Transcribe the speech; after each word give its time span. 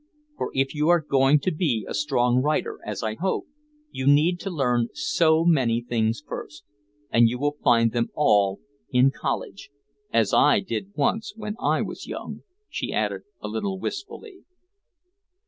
For 0.35 0.49
if 0.55 0.73
you 0.73 0.89
are 0.89 0.99
going 0.99 1.41
to 1.41 1.51
be 1.51 1.85
a 1.87 1.93
strong 1.93 2.41
writer, 2.41 2.79
as 2.83 3.03
I 3.03 3.13
hope, 3.13 3.45
you 3.91 4.07
need 4.07 4.39
to 4.39 4.49
learn 4.49 4.87
so 4.95 5.45
many 5.45 5.79
things 5.83 6.23
first. 6.27 6.63
And 7.11 7.29
you 7.29 7.37
will 7.37 7.57
find 7.63 7.91
them 7.91 8.09
all 8.15 8.61
in 8.89 9.11
college 9.11 9.69
as 10.11 10.33
I 10.33 10.59
did 10.59 10.93
once 10.95 11.33
when 11.35 11.55
I 11.61 11.83
was 11.83 12.07
young," 12.07 12.41
she 12.67 12.91
added 12.91 13.21
a 13.41 13.47
little 13.47 13.77
wistfully. 13.77 14.37